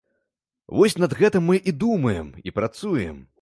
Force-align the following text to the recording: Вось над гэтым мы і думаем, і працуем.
Вось 0.79 0.97
над 1.03 1.13
гэтым 1.19 1.43
мы 1.51 1.59
і 1.73 1.75
думаем, 1.85 2.33
і 2.47 2.55
працуем. 2.57 3.23